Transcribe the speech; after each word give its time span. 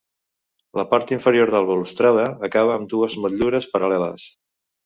La 0.79 0.85
part 0.93 1.13
inferior 1.15 1.51
de 1.51 1.55
la 1.65 1.69
balustrada 1.73 2.25
acaba 2.49 2.79
amb 2.79 2.91
dues 2.95 3.19
motllures 3.27 3.73
paral·leles. 3.75 4.27